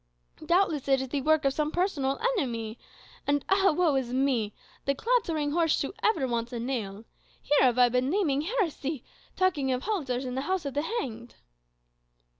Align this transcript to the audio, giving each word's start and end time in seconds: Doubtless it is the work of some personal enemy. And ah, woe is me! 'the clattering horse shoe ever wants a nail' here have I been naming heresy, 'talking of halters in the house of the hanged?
Doubtless 0.43 0.87
it 0.87 0.99
is 0.99 1.09
the 1.09 1.21
work 1.21 1.45
of 1.45 1.53
some 1.53 1.69
personal 1.69 2.19
enemy. 2.35 2.79
And 3.27 3.45
ah, 3.49 3.71
woe 3.71 3.93
is 3.93 4.11
me! 4.11 4.51
'the 4.85 4.95
clattering 4.95 5.51
horse 5.51 5.77
shoe 5.77 5.93
ever 6.01 6.27
wants 6.27 6.51
a 6.51 6.59
nail' 6.59 7.05
here 7.39 7.61
have 7.61 7.77
I 7.77 7.87
been 7.89 8.09
naming 8.09 8.41
heresy, 8.41 9.03
'talking 9.35 9.71
of 9.71 9.83
halters 9.83 10.25
in 10.25 10.33
the 10.33 10.41
house 10.49 10.65
of 10.65 10.73
the 10.73 10.81
hanged? 10.81 11.35